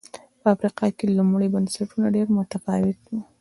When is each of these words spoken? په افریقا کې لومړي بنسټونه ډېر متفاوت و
په 0.41 0.47
افریقا 0.55 0.87
کې 0.97 1.13
لومړي 1.17 1.47
بنسټونه 1.53 2.07
ډېر 2.15 2.27
متفاوت 2.37 2.99
و 3.05 3.11